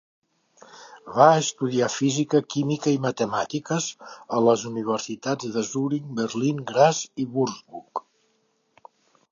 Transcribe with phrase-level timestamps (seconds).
[1.17, 3.91] Va estudiar física, química i matemàtiques
[4.39, 8.05] a les universitats de Zuric, Berlín, Graz i Würzburg.